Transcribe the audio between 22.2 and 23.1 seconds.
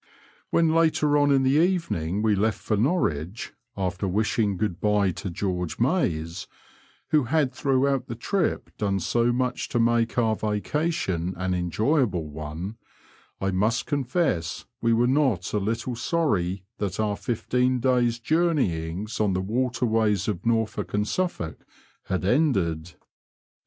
ended.